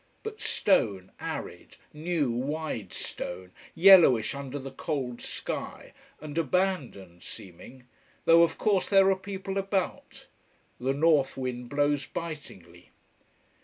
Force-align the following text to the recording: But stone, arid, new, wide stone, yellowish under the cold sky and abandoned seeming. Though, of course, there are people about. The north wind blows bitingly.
But 0.23 0.41
stone, 0.41 1.11
arid, 1.19 1.77
new, 1.93 2.31
wide 2.31 2.91
stone, 2.91 3.51
yellowish 3.75 4.33
under 4.33 4.57
the 4.57 4.71
cold 4.71 5.21
sky 5.21 5.93
and 6.19 6.35
abandoned 6.39 7.21
seeming. 7.21 7.83
Though, 8.25 8.41
of 8.41 8.57
course, 8.57 8.89
there 8.89 9.11
are 9.11 9.15
people 9.15 9.59
about. 9.59 10.25
The 10.79 10.95
north 10.95 11.37
wind 11.37 11.69
blows 11.69 12.07
bitingly. 12.07 12.89